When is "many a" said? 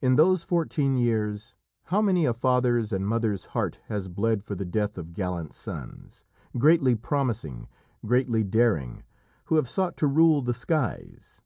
2.00-2.32